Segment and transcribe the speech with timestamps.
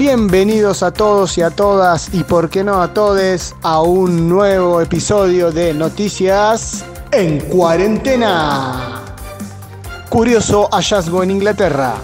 [0.00, 4.80] Bienvenidos a todos y a todas y por qué no a todes a un nuevo
[4.80, 6.82] episodio de Noticias
[7.12, 9.02] en cuarentena.
[10.08, 11.96] Curioso hallazgo en Inglaterra.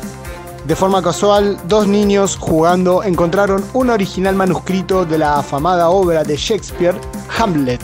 [0.66, 6.36] De forma casual, dos niños jugando encontraron un original manuscrito de la afamada obra de
[6.36, 7.00] Shakespeare,
[7.38, 7.80] Hamlet.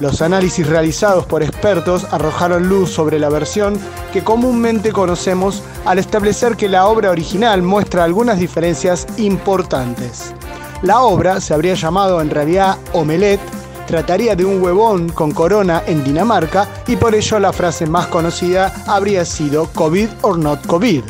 [0.00, 3.78] Los análisis realizados por expertos arrojaron luz sobre la versión
[4.12, 10.34] que comúnmente conocemos al establecer que la obra original muestra algunas diferencias importantes.
[10.82, 13.40] La obra se habría llamado en realidad Omelette,
[13.86, 18.72] trataría de un huevón con corona en Dinamarca y por ello la frase más conocida
[18.86, 21.04] habría sido COVID or not COVID.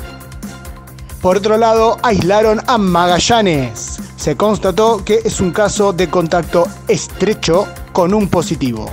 [1.23, 3.99] Por otro lado, aislaron a Magallanes.
[4.17, 8.91] Se constató que es un caso de contacto estrecho con un positivo.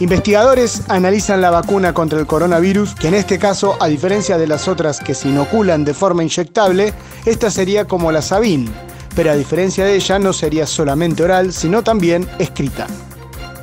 [0.00, 4.68] Investigadores analizan la vacuna contra el coronavirus, que en este caso, a diferencia de las
[4.68, 6.94] otras que se inoculan de forma inyectable,
[7.26, 8.68] esta sería como la Sabin,
[9.14, 12.86] pero a diferencia de ella no sería solamente oral, sino también escrita.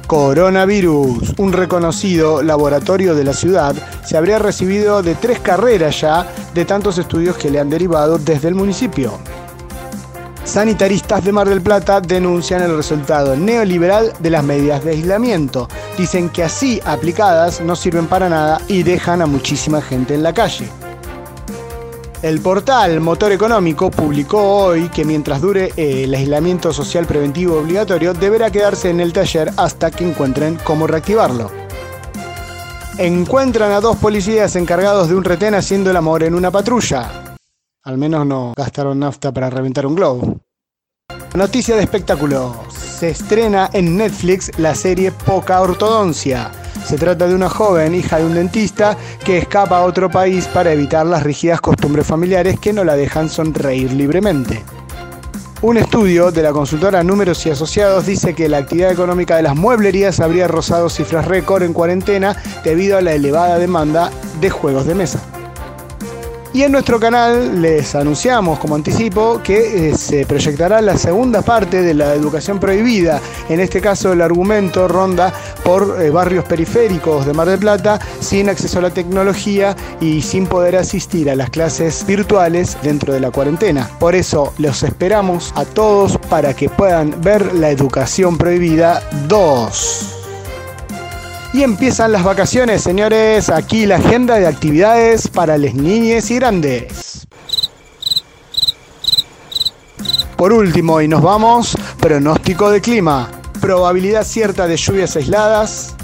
[0.06, 3.74] Coronavirus, un reconocido laboratorio de la ciudad,
[4.06, 8.50] se habría recibido de tres carreras ya de tantos estudios que le han derivado desde
[8.50, 9.18] el municipio.
[10.46, 15.68] Sanitaristas de Mar del Plata denuncian el resultado neoliberal de las medidas de aislamiento.
[15.98, 20.34] Dicen que así aplicadas no sirven para nada y dejan a muchísima gente en la
[20.34, 20.70] calle.
[22.22, 28.52] El portal Motor Económico publicó hoy que mientras dure el aislamiento social preventivo obligatorio deberá
[28.52, 31.52] quedarse en el taller hasta que encuentren cómo reactivarlo.
[33.00, 37.25] Encuentran a dos policías encargados de un retén haciendo el amor en una patrulla.
[37.86, 40.39] Al menos no gastaron nafta para reventar un globo.
[41.36, 42.55] Noticia de espectáculo.
[42.72, 46.50] Se estrena en Netflix la serie Poca Ortodoncia.
[46.83, 50.73] Se trata de una joven hija de un dentista que escapa a otro país para
[50.73, 54.63] evitar las rígidas costumbres familiares que no la dejan sonreír libremente.
[55.61, 59.56] Un estudio de la consultora Números y Asociados dice que la actividad económica de las
[59.56, 64.09] mueblerías habría rozado cifras récord en cuarentena debido a la elevada demanda
[64.41, 65.19] de juegos de mesa.
[66.56, 71.82] Y en nuestro canal les anunciamos como anticipo que eh, se proyectará la segunda parte
[71.82, 73.20] de la educación prohibida.
[73.50, 75.34] En este caso el argumento ronda
[75.66, 80.48] por eh, barrios periféricos de Mar del Plata sin acceso a la tecnología y sin
[80.48, 83.90] poder asistir a las clases virtuales dentro de la cuarentena.
[84.00, 90.05] Por eso los esperamos a todos para que puedan ver la educación prohibida 2.
[91.56, 93.50] Y empiezan las vacaciones, señores.
[93.50, 97.26] Aquí la agenda de actividades para las niñas y grandes.
[100.36, 103.32] Por último, y nos vamos, pronóstico de clima.
[103.62, 105.96] Probabilidad cierta de lluvias aisladas,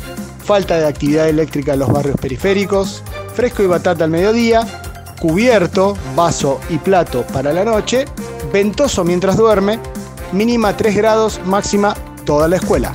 [0.45, 3.03] falta de actividad eléctrica en los barrios periféricos,
[3.35, 4.65] fresco y batata al mediodía,
[5.19, 8.05] cubierto, vaso y plato para la noche,
[8.53, 9.81] ventoso mientras duerme,
[10.31, 12.93] mínima 3 grados, máxima toda la escuela.